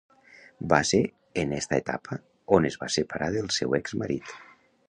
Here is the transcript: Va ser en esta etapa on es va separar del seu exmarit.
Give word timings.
Va 0.71 0.79
ser 0.91 1.01
en 1.43 1.53
esta 1.59 1.79
etapa 1.83 2.19
on 2.59 2.67
es 2.71 2.81
va 2.85 2.91
separar 2.97 3.31
del 3.39 3.55
seu 3.59 3.81
exmarit. 3.83 4.39